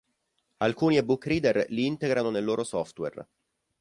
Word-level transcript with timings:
Alcuni 0.67 0.97
eBook 1.01 1.27
reader 1.27 1.63
li 1.71 1.85
integrano 1.85 2.31
nel 2.31 2.43
loro 2.43 2.63
software. 2.63 3.27